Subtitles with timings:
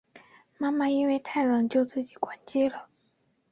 [0.57, 2.87] 妈妈因为太冷就自己关机了